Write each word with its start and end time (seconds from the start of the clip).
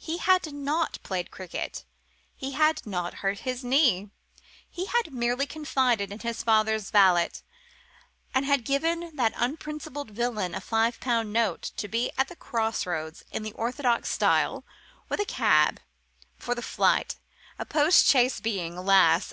He 0.00 0.16
had 0.18 0.52
not 0.52 0.98
played 1.04 1.30
cricket, 1.30 1.84
he 2.36 2.54
had 2.54 2.84
not 2.84 3.14
hurt 3.22 3.38
his 3.46 3.62
knee, 3.62 4.10
he 4.68 4.86
had 4.86 5.12
merely 5.14 5.46
confided 5.46 6.10
in 6.10 6.18
his 6.18 6.42
father's 6.42 6.90
valet, 6.90 7.30
and 8.34 8.44
had 8.44 8.64
given 8.64 9.14
that 9.14 9.32
unprincipled 9.36 10.10
villain 10.10 10.56
a 10.56 10.60
five 10.60 10.98
pound 10.98 11.32
note 11.32 11.62
to 11.76 11.86
be 11.86 12.10
at 12.18 12.26
the 12.26 12.34
Cross 12.34 12.84
Roads 12.84 13.22
in 13.30 13.44
the 13.44 13.52
orthodox 13.52 14.08
style 14.10 14.64
with 15.08 15.20
a 15.20 15.24
cab 15.24 15.78
for 16.36 16.56
the 16.56 16.62
flight, 16.62 17.14
a 17.56 17.64
post 17.64 18.06
chaise 18.06 18.40
being, 18.40 18.76
alas! 18.76 19.28